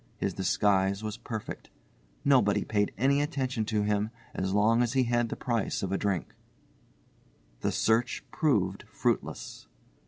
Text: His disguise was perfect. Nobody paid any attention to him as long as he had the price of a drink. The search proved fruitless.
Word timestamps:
His 0.17 0.33
disguise 0.33 1.03
was 1.03 1.17
perfect. 1.17 1.69
Nobody 2.25 2.63
paid 2.63 2.91
any 2.97 3.21
attention 3.21 3.65
to 3.65 3.83
him 3.83 4.09
as 4.33 4.51
long 4.51 4.81
as 4.81 4.93
he 4.93 5.03
had 5.03 5.29
the 5.29 5.35
price 5.35 5.83
of 5.83 5.91
a 5.91 5.97
drink. 5.99 6.33
The 7.59 7.71
search 7.71 8.23
proved 8.31 8.85
fruitless. 8.91 9.67